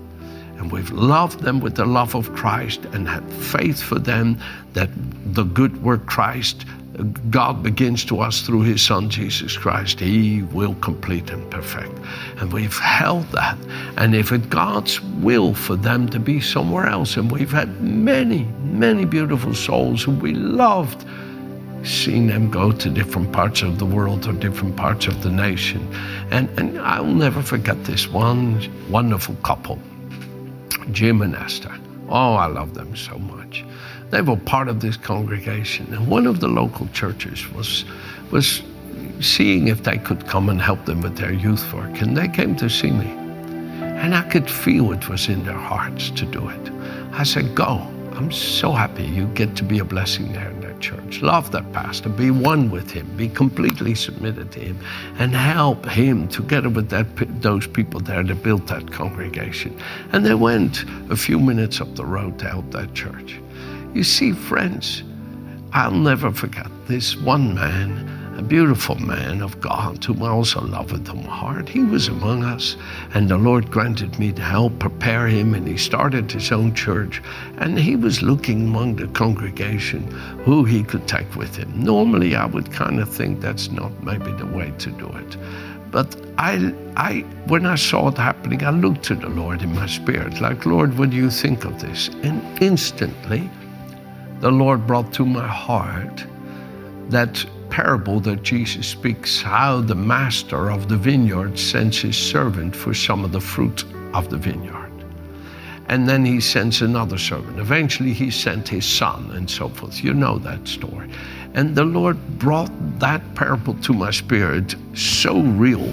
And 0.57 0.71
we've 0.71 0.91
loved 0.91 1.41
them 1.41 1.59
with 1.59 1.75
the 1.75 1.85
love 1.85 2.15
of 2.15 2.33
Christ 2.33 2.85
and 2.93 3.07
had 3.07 3.23
faith 3.31 3.81
for 3.81 3.99
them 3.99 4.39
that 4.73 4.89
the 5.33 5.43
good 5.43 5.83
work 5.83 6.05
Christ 6.05 6.65
God 7.29 7.61
begins 7.61 8.03
to 8.05 8.19
us 8.21 8.41
through 8.41 8.61
His 8.61 8.81
Son 8.81 9.09
Jesus 9.09 9.55
Christ, 9.55 9.99
He 9.99 10.41
will 10.43 10.75
complete 10.75 11.29
and 11.29 11.49
perfect. 11.51 11.93
And 12.37 12.51
we've 12.51 12.77
held 12.77 13.25
that. 13.31 13.57
And 13.97 14.15
if 14.15 14.31
it's 14.31 14.45
God's 14.47 14.99
will 15.01 15.53
for 15.53 15.75
them 15.75 16.09
to 16.09 16.19
be 16.19 16.41
somewhere 16.41 16.87
else, 16.87 17.15
and 17.17 17.31
we've 17.31 17.51
had 17.51 17.81
many, 17.81 18.45
many 18.63 19.05
beautiful 19.05 19.53
souls 19.53 20.03
who 20.03 20.11
we 20.11 20.33
loved 20.33 21.05
seeing 21.83 22.27
them 22.27 22.49
go 22.49 22.71
to 22.71 22.89
different 22.89 23.31
parts 23.31 23.61
of 23.61 23.77
the 23.77 23.85
world 23.85 24.27
or 24.27 24.33
different 24.33 24.75
parts 24.75 25.05
of 25.05 25.21
the 25.21 25.29
nation. 25.29 25.87
And, 26.31 26.49
and 26.59 26.79
I'll 26.79 27.05
never 27.05 27.43
forget 27.43 27.81
this 27.85 28.07
one 28.07 28.67
wonderful 28.89 29.35
couple, 29.43 29.79
Jim 30.91 31.21
and 31.21 31.35
Esther. 31.35 31.73
Oh, 32.09 32.35
I 32.35 32.45
love 32.45 32.73
them 32.73 32.95
so 32.95 33.17
much. 33.17 33.65
They 34.09 34.21
were 34.21 34.37
part 34.37 34.69
of 34.69 34.79
this 34.79 34.95
congregation, 34.95 35.93
and 35.93 36.07
one 36.07 36.25
of 36.25 36.39
the 36.39 36.47
local 36.47 36.87
churches 36.87 37.49
was, 37.51 37.83
was 38.31 38.61
seeing 39.19 39.67
if 39.67 39.83
they 39.83 39.97
could 39.97 40.25
come 40.27 40.49
and 40.49 40.61
help 40.61 40.85
them 40.85 41.01
with 41.01 41.17
their 41.17 41.33
youth 41.33 41.73
work. 41.73 42.01
And 42.01 42.15
they 42.15 42.27
came 42.27 42.55
to 42.57 42.69
see 42.69 42.91
me. 42.91 43.07
And 43.81 44.15
I 44.15 44.21
could 44.29 44.49
feel 44.49 44.93
it 44.93 45.09
was 45.09 45.27
in 45.27 45.43
their 45.43 45.57
hearts 45.57 46.11
to 46.11 46.25
do 46.25 46.47
it. 46.47 46.71
I 47.11 47.23
said, 47.23 47.55
Go. 47.55 47.85
I'm 48.13 48.31
so 48.31 48.71
happy 48.71 49.03
you 49.03 49.27
get 49.27 49.55
to 49.57 49.63
be 49.63 49.77
a 49.77 49.85
blessing 49.85 50.33
there 50.33 50.51
church. 50.79 51.21
Love 51.21 51.51
that 51.51 51.71
pastor. 51.73 52.09
Be 52.09 52.31
one 52.31 52.69
with 52.69 52.91
him. 52.91 53.05
Be 53.17 53.29
completely 53.29 53.95
submitted 53.95 54.51
to 54.53 54.59
him, 54.59 54.79
and 55.19 55.33
help 55.33 55.85
him 55.85 56.27
together 56.27 56.69
with 56.69 56.89
that 56.89 57.07
those 57.41 57.67
people 57.67 57.99
there 57.99 58.23
that 58.23 58.43
built 58.43 58.67
that 58.67 58.91
congregation. 58.91 59.77
And 60.11 60.25
they 60.25 60.35
went 60.35 60.85
a 61.09 61.15
few 61.15 61.39
minutes 61.39 61.81
up 61.81 61.95
the 61.95 62.05
road 62.05 62.39
to 62.39 62.49
help 62.49 62.71
that 62.71 62.93
church. 62.93 63.39
You 63.93 64.03
see, 64.03 64.31
friends, 64.31 65.03
I'll 65.73 65.91
never 65.91 66.31
forget 66.31 66.67
this 66.87 67.15
one 67.17 67.53
man 67.53 68.16
a 68.37 68.43
beautiful 68.43 68.95
man 68.99 69.41
of 69.41 69.59
God 69.59 70.03
whom 70.03 70.21
I 70.21 70.29
also 70.29 70.61
love 70.61 70.91
with 70.91 71.07
my 71.07 71.23
heart. 71.23 71.67
He 71.67 71.83
was 71.83 72.07
among 72.07 72.43
us, 72.43 72.77
and 73.15 73.27
the 73.27 73.37
Lord 73.37 73.71
granted 73.71 74.19
me 74.19 74.31
to 74.31 74.41
help 74.43 74.77
prepare 74.77 75.25
him, 75.27 75.55
and 75.55 75.67
he 75.67 75.75
started 75.75 76.31
his 76.31 76.51
own 76.51 76.75
church. 76.75 77.21
And 77.57 77.79
he 77.79 77.95
was 77.95 78.21
looking 78.21 78.67
among 78.67 78.97
the 78.97 79.07
congregation 79.07 80.03
who 80.45 80.65
he 80.65 80.83
could 80.83 81.07
take 81.07 81.35
with 81.35 81.55
him. 81.55 81.83
Normally, 81.83 82.35
I 82.35 82.45
would 82.45 82.71
kind 82.71 82.99
of 82.99 83.09
think 83.09 83.41
that's 83.41 83.71
not 83.71 83.91
maybe 84.03 84.31
the 84.33 84.45
way 84.45 84.71
to 84.77 84.91
do 84.91 85.07
it. 85.07 85.37
But 85.89 86.15
I, 86.37 86.75
I, 86.95 87.21
when 87.47 87.65
I 87.65 87.73
saw 87.73 88.09
it 88.09 88.17
happening, 88.17 88.63
I 88.63 88.69
looked 88.69 89.03
to 89.05 89.15
the 89.15 89.29
Lord 89.29 89.63
in 89.63 89.73
my 89.73 89.87
spirit, 89.87 90.41
like, 90.41 90.67
Lord, 90.67 90.95
what 90.99 91.09
do 91.09 91.15
you 91.15 91.31
think 91.31 91.65
of 91.65 91.81
this? 91.81 92.09
And 92.21 92.61
instantly, 92.61 93.49
the 94.41 94.51
Lord 94.51 94.85
brought 94.85 95.11
to 95.13 95.25
my 95.25 95.47
heart 95.47 96.23
that 97.09 97.43
parable 97.69 98.19
that 98.21 98.43
Jesus 98.43 98.87
speaks 98.87 99.41
how 99.41 99.81
the 99.81 99.95
master 99.95 100.71
of 100.71 100.89
the 100.89 100.97
vineyard 100.97 101.57
sends 101.57 101.99
his 102.01 102.17
servant 102.17 102.75
for 102.75 102.93
some 102.93 103.23
of 103.23 103.31
the 103.31 103.41
fruit 103.41 103.83
of 104.13 104.29
the 104.29 104.37
vineyard. 104.37 104.91
And 105.87 106.07
then 106.07 106.25
he 106.25 106.41
sends 106.41 106.81
another 106.81 107.17
servant. 107.17 107.59
Eventually, 107.59 108.11
he 108.11 108.29
sent 108.29 108.67
his 108.67 108.85
son 108.85 109.31
and 109.31 109.49
so 109.49 109.69
forth. 109.69 110.03
You 110.03 110.13
know 110.13 110.37
that 110.39 110.67
story. 110.67 111.09
And 111.53 111.75
the 111.75 111.85
Lord 111.85 112.17
brought 112.37 112.71
that 112.99 113.21
parable 113.35 113.73
to 113.75 113.93
my 113.93 114.11
spirit 114.11 114.75
so 114.93 115.41
real. 115.41 115.87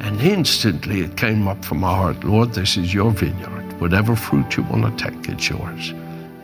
And 0.00 0.20
instantly 0.20 1.00
it 1.00 1.16
came 1.16 1.46
up 1.46 1.62
from 1.64 1.80
my 1.80 1.94
heart 1.94 2.24
Lord, 2.24 2.54
this 2.54 2.76
is 2.76 2.94
your 2.94 3.10
vineyard. 3.10 3.80
Whatever 3.80 4.14
fruit 4.14 4.56
you 4.56 4.62
want 4.64 4.98
to 4.98 5.04
take, 5.04 5.28
it's 5.28 5.50
yours. 5.50 5.94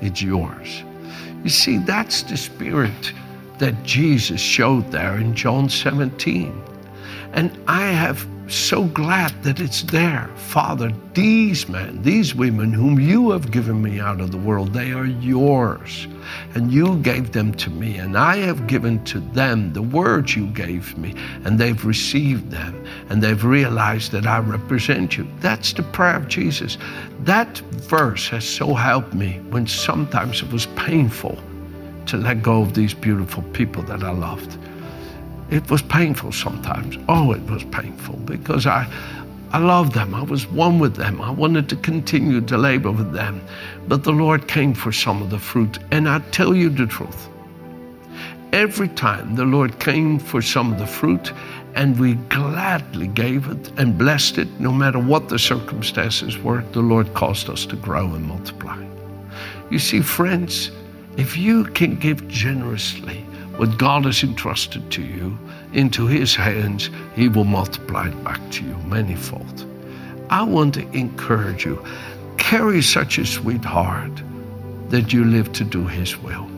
It's 0.00 0.20
yours. 0.20 0.82
You 1.42 1.50
see, 1.50 1.78
that's 1.78 2.22
the 2.22 2.36
spirit 2.36 3.12
that 3.58 3.82
Jesus 3.82 4.40
showed 4.40 4.90
there 4.90 5.16
in 5.18 5.34
John 5.34 5.68
17. 5.68 6.62
And 7.32 7.58
I 7.68 7.86
have 7.88 8.26
so 8.48 8.84
glad 8.84 9.42
that 9.42 9.60
it's 9.60 9.82
there. 9.82 10.30
Father, 10.36 10.92
these 11.14 11.68
men, 11.68 12.00
these 12.02 12.34
women 12.34 12.72
whom 12.72 13.00
you 13.00 13.30
have 13.30 13.50
given 13.50 13.82
me 13.82 13.98
out 13.98 14.20
of 14.20 14.30
the 14.30 14.38
world, 14.38 14.72
they 14.72 14.92
are 14.92 15.06
yours. 15.06 16.06
And 16.54 16.72
you 16.72 16.96
gave 16.98 17.32
them 17.32 17.54
to 17.54 17.70
me, 17.70 17.96
and 17.96 18.16
I 18.16 18.36
have 18.36 18.66
given 18.66 19.04
to 19.06 19.20
them 19.20 19.72
the 19.72 19.82
words 19.82 20.36
you 20.36 20.46
gave 20.48 20.96
me, 20.96 21.14
and 21.44 21.58
they've 21.58 21.84
received 21.84 22.50
them, 22.50 22.84
and 23.08 23.22
they've 23.22 23.44
realized 23.44 24.12
that 24.12 24.26
I 24.26 24.38
represent 24.38 25.16
you. 25.16 25.26
That's 25.40 25.72
the 25.72 25.82
prayer 25.82 26.16
of 26.16 26.28
Jesus. 26.28 26.78
That 27.20 27.58
verse 27.88 28.28
has 28.28 28.48
so 28.48 28.74
helped 28.74 29.14
me 29.14 29.40
when 29.50 29.66
sometimes 29.66 30.42
it 30.42 30.52
was 30.52 30.66
painful 30.76 31.38
to 32.06 32.16
let 32.16 32.42
go 32.42 32.62
of 32.62 32.74
these 32.74 32.94
beautiful 32.94 33.42
people 33.52 33.82
that 33.84 34.02
I 34.02 34.10
loved. 34.10 34.58
It 35.50 35.70
was 35.70 35.82
painful 35.82 36.32
sometimes. 36.32 36.96
Oh, 37.08 37.32
it 37.32 37.42
was 37.50 37.64
painful 37.64 38.16
because 38.16 38.66
I, 38.66 38.86
I 39.52 39.58
loved 39.58 39.92
them. 39.92 40.14
I 40.14 40.22
was 40.22 40.46
one 40.48 40.78
with 40.78 40.96
them. 40.96 41.20
I 41.20 41.30
wanted 41.30 41.68
to 41.68 41.76
continue 41.76 42.40
to 42.40 42.58
labor 42.58 42.90
with 42.90 43.12
them. 43.12 43.40
But 43.86 44.02
the 44.02 44.12
Lord 44.12 44.48
came 44.48 44.74
for 44.74 44.92
some 44.92 45.22
of 45.22 45.30
the 45.30 45.38
fruit. 45.38 45.78
And 45.92 46.08
I 46.08 46.18
tell 46.30 46.54
you 46.54 46.68
the 46.68 46.86
truth. 46.86 47.28
Every 48.52 48.88
time 48.88 49.36
the 49.36 49.44
Lord 49.44 49.78
came 49.78 50.18
for 50.18 50.42
some 50.42 50.72
of 50.72 50.78
the 50.78 50.86
fruit, 50.86 51.32
and 51.76 52.00
we 52.00 52.14
gladly 52.30 53.06
gave 53.06 53.48
it 53.48 53.70
and 53.78 53.98
blessed 53.98 54.38
it, 54.38 54.48
no 54.58 54.72
matter 54.72 54.98
what 54.98 55.28
the 55.28 55.38
circumstances 55.38 56.38
were, 56.38 56.62
the 56.72 56.80
Lord 56.80 57.12
caused 57.12 57.50
us 57.50 57.66
to 57.66 57.76
grow 57.76 58.06
and 58.14 58.24
multiply. 58.24 58.82
You 59.70 59.78
see, 59.78 60.00
friends, 60.00 60.70
if 61.16 61.36
you 61.36 61.64
can 61.64 61.96
give 61.96 62.28
generously 62.28 63.18
what 63.56 63.78
God 63.78 64.04
has 64.04 64.22
entrusted 64.22 64.90
to 64.92 65.02
you 65.02 65.38
into 65.72 66.06
His 66.06 66.34
hands, 66.34 66.90
He 67.14 67.28
will 67.28 67.44
multiply 67.44 68.08
it 68.08 68.24
back 68.24 68.40
to 68.52 68.64
you 68.64 68.74
manyfold. 68.86 69.64
I 70.28 70.42
want 70.42 70.74
to 70.74 70.90
encourage 70.92 71.64
you 71.64 71.82
carry 72.36 72.82
such 72.82 73.18
a 73.18 73.24
sweet 73.24 73.64
heart 73.64 74.12
that 74.90 75.12
you 75.12 75.24
live 75.24 75.52
to 75.54 75.64
do 75.64 75.86
His 75.86 76.16
will. 76.18 76.48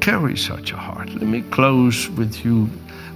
Carry 0.00 0.36
such 0.36 0.72
a 0.72 0.76
heart. 0.76 1.08
Let 1.10 1.22
me 1.22 1.42
close 1.42 2.08
with 2.10 2.44
you 2.44 2.68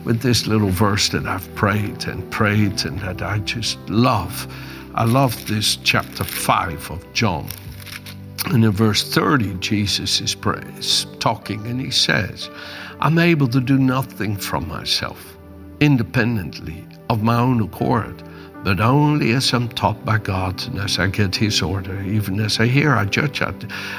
with 0.05 0.23
this 0.23 0.47
little 0.47 0.71
verse 0.71 1.09
that 1.11 1.27
I've 1.27 1.55
prayed 1.55 2.07
and 2.07 2.31
prayed 2.31 2.85
and 2.85 2.99
that 3.01 3.21
I 3.21 3.41
just 3.41 3.79
love. 3.91 4.47
I 4.95 5.05
love 5.05 5.47
this 5.49 5.77
chapter 5.77 6.25
5 6.25 6.91
of 6.91 7.13
John. 7.13 7.47
And 8.51 8.65
in 8.65 8.71
verse 8.71 9.03
30, 9.03 9.55
Jesus 9.55 10.23
is, 10.23 10.35
talking 11.21 11.67
and 11.67 11.81
he 11.81 11.91
says, 11.91 12.49
I'm 13.01 13.19
able 13.19 13.47
to 13.49 13.61
do 13.61 13.77
nothing 13.79 14.37
from 14.37 14.67
myself, 14.67 15.37
independently 15.81 16.85
of 17.11 17.23
my 17.23 17.39
own 17.39 17.63
accord, 17.63 18.23
but 18.65 18.81
only 18.81 19.33
as 19.33 19.53
I'm 19.53 19.69
taught 19.69 20.03
by 20.05 20.19
God 20.19 20.67
and 20.67 20.79
as 20.79 20.99
I 20.99 21.09
get 21.09 21.37
His 21.37 21.63
order. 21.63 22.01
Even 22.03 22.41
as 22.41 22.59
I 22.59 22.67
hear, 22.67 22.95
I 22.95 23.05
judge, 23.05 23.43
I, 23.43 23.53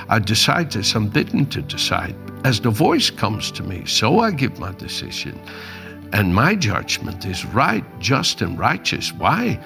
I 0.09 0.19
decide 0.19 0.75
as 0.75 0.95
I'm 0.95 1.07
bidden 1.07 1.45
to 1.47 1.61
decide. 1.61 2.15
As 2.43 2.59
the 2.59 2.71
voice 2.71 3.09
comes 3.09 3.51
to 3.51 3.63
me, 3.63 3.85
so 3.85 4.19
I 4.19 4.31
give 4.31 4.59
my 4.59 4.71
decision. 4.73 5.39
And 6.11 6.33
my 6.33 6.55
judgment 6.55 7.25
is 7.25 7.45
right, 7.45 7.85
just, 7.99 8.41
and 8.41 8.57
righteous. 8.57 9.13
Why? 9.13 9.59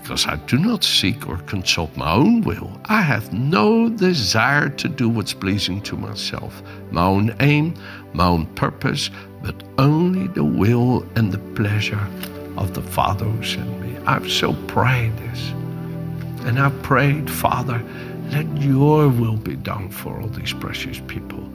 Because 0.00 0.26
I 0.26 0.36
do 0.36 0.58
not 0.58 0.84
seek 0.84 1.28
or 1.28 1.38
consult 1.38 1.96
my 1.96 2.12
own 2.12 2.42
will. 2.42 2.70
I 2.86 3.00
have 3.02 3.32
no 3.32 3.88
desire 3.88 4.68
to 4.68 4.88
do 4.88 5.08
what's 5.08 5.32
pleasing 5.32 5.80
to 5.82 5.96
myself, 5.96 6.62
my 6.90 7.04
own 7.04 7.34
aim, 7.40 7.74
my 8.12 8.26
own 8.26 8.46
purpose, 8.54 9.10
but 9.42 9.62
only 9.78 10.26
the 10.28 10.44
will 10.44 11.06
and 11.16 11.32
the 11.32 11.38
pleasure 11.54 12.06
of 12.56 12.74
the 12.74 12.82
Father 12.82 13.24
who 13.24 13.42
sent 13.44 13.80
me. 13.80 13.96
I've 14.06 14.30
so 14.30 14.52
prayed 14.66 15.16
this. 15.18 15.50
And 16.46 16.58
I've 16.58 16.82
prayed, 16.82 17.30
Father, 17.30 17.82
let 18.30 18.46
your 18.60 19.08
will 19.08 19.36
be 19.36 19.56
done 19.56 19.90
for 19.90 20.20
all 20.20 20.28
these 20.28 20.52
precious 20.52 21.00
people. 21.06 21.48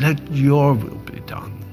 Let 0.00 0.18
your 0.32 0.74
will 0.74 0.98
be 0.98 1.20
done. 1.20 1.64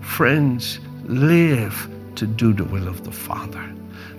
Friends, 0.00 0.78
live 1.04 1.88
to 2.16 2.26
do 2.26 2.52
the 2.52 2.64
will 2.64 2.88
of 2.88 3.04
the 3.04 3.12
Father 3.12 3.72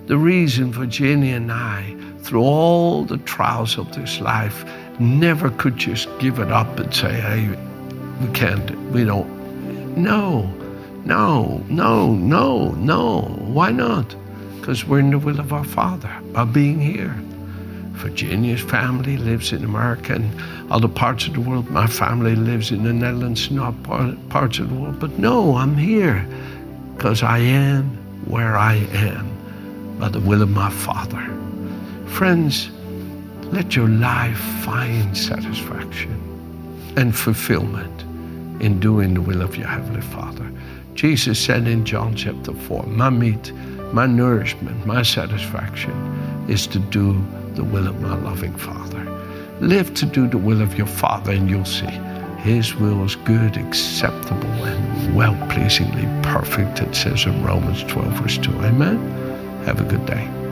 the 0.06 0.18
reason 0.18 0.70
Virginia 0.70 1.36
and 1.36 1.50
I, 1.50 1.96
through 2.18 2.42
all 2.42 3.04
the 3.04 3.16
trials 3.18 3.78
of 3.78 3.94
this 3.94 4.20
life, 4.20 4.64
never 5.00 5.48
could 5.50 5.78
just 5.78 6.08
give 6.18 6.38
it 6.38 6.52
up 6.52 6.78
and 6.78 6.94
say, 6.94 7.12
hey, 7.12 7.48
we 8.20 8.32
can't, 8.34 8.70
we 8.90 9.04
don't. 9.04 9.96
No, 9.96 10.42
no, 11.06 11.64
no, 11.68 12.14
no, 12.14 12.72
no. 12.72 13.22
Why 13.22 13.70
not? 13.70 14.14
Because 14.56 14.84
we're 14.84 14.98
in 14.98 15.10
the 15.10 15.18
will 15.18 15.40
of 15.40 15.54
our 15.54 15.64
Father 15.64 16.14
by 16.32 16.44
being 16.44 16.80
here. 16.80 17.14
Virginia's 17.92 18.60
family 18.60 19.16
lives 19.16 19.52
in 19.52 19.64
America 19.64 20.14
and 20.14 20.70
other 20.70 20.88
parts 20.88 21.26
of 21.26 21.32
the 21.32 21.40
world. 21.40 21.70
My 21.70 21.86
family 21.86 22.34
lives 22.34 22.70
in 22.72 22.84
the 22.84 22.92
Netherlands 22.92 23.48
and 23.48 23.60
other 23.60 24.16
parts 24.28 24.58
of 24.58 24.68
the 24.68 24.74
world. 24.74 25.00
But 25.00 25.18
no, 25.18 25.56
I'm 25.56 25.76
here 25.76 26.26
because 26.96 27.22
I 27.22 27.38
am 27.38 27.84
where 28.26 28.56
I 28.56 28.74
am 28.92 29.98
by 29.98 30.08
the 30.08 30.20
will 30.20 30.42
of 30.42 30.50
my 30.50 30.70
Father. 30.70 31.22
Friends, 32.06 32.70
let 33.52 33.76
your 33.76 33.88
life 33.88 34.38
find 34.64 35.16
satisfaction 35.16 36.12
and 36.96 37.14
fulfillment 37.14 38.02
in 38.62 38.80
doing 38.80 39.14
the 39.14 39.20
will 39.20 39.42
of 39.42 39.56
your 39.56 39.66
Heavenly 39.66 40.00
Father. 40.00 40.50
Jesus 40.94 41.38
said 41.38 41.66
in 41.66 41.84
John 41.84 42.14
chapter 42.14 42.52
4, 42.52 42.84
My 42.84 43.10
meat, 43.10 43.52
my 43.92 44.06
nourishment, 44.06 44.86
my 44.86 45.02
satisfaction 45.02 45.92
is 46.48 46.66
to 46.68 46.78
do 46.78 47.12
the 47.54 47.64
will 47.64 47.86
of 47.88 48.00
my 48.00 48.16
loving 48.16 48.54
Father. 48.54 49.02
Live 49.60 49.94
to 49.94 50.06
do 50.06 50.28
the 50.28 50.38
will 50.38 50.62
of 50.62 50.78
your 50.78 50.86
Father, 50.86 51.32
and 51.32 51.50
you'll 51.50 51.64
see 51.64 51.86
His 52.44 52.74
will 52.74 53.02
is 53.06 53.16
good, 53.16 53.56
acceptable, 53.56 54.66
and 54.66 55.16
well 55.16 55.34
pleasingly 55.48 56.04
perfect, 56.22 56.78
it 56.82 56.94
says 56.94 57.24
in 57.24 57.42
Romans 57.42 57.82
12, 57.84 58.12
verse 58.20 58.36
2. 58.36 58.52
Amen. 58.60 58.98
Have 59.64 59.80
a 59.80 59.84
good 59.84 60.04
day. 60.04 60.43